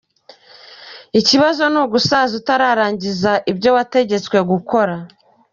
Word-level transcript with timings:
Ikibazo 1.19 1.61
ni 1.71 1.79
ugusaza 1.83 2.33
utararangiza 2.41 3.31
ibyo 3.51 3.69
wategetswe 3.77 4.37
gukora. 4.51 4.95